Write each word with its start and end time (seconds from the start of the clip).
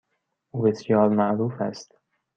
او 0.51 0.61
بسیار 0.61 1.09
معروف 1.09 1.61
است. 1.61 1.97